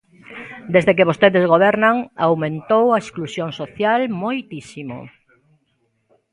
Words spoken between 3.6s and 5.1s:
social moitísimo.